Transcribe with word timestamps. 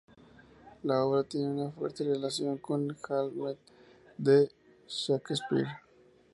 La 0.83 1.05
obra 1.05 1.23
tiene 1.23 1.51
una 1.51 1.69
fuerte 1.69 2.03
relación 2.03 2.57
con 2.57 2.89
el 2.89 2.97
"Hamlet" 3.07 3.59
de 4.17 4.49
Shakespeare. 4.87 5.67